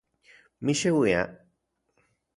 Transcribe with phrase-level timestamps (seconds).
[0.65, 1.23] Mixeuia